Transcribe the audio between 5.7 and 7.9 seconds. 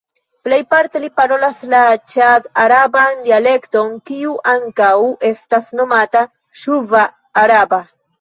nomata "ŝuva-araba".